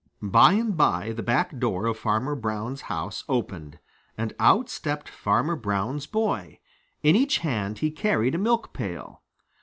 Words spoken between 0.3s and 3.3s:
and by the back door of Farmer Brown's house